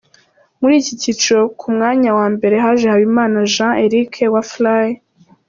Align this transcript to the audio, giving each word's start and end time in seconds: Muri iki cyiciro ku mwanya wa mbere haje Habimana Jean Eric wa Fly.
Muri 0.59 0.73
iki 0.81 0.93
cyiciro 1.01 1.41
ku 1.59 1.67
mwanya 1.75 2.09
wa 2.17 2.27
mbere 2.35 2.55
haje 2.63 2.85
Habimana 2.93 3.37
Jean 3.53 3.73
Eric 3.85 4.11
wa 4.33 4.41
Fly. 4.51 4.87